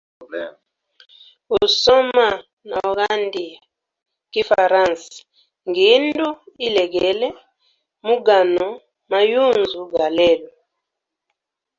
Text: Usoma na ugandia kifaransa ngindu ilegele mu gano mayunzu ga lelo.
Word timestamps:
Usoma 1.65 2.27
na 2.69 2.77
ugandia 2.89 3.59
kifaransa 4.31 5.15
ngindu 5.69 6.27
ilegele 6.67 7.27
mu 8.05 8.15
gano 8.25 8.67
mayunzu 9.11 9.81
ga 9.93 10.07
lelo. 10.17 10.49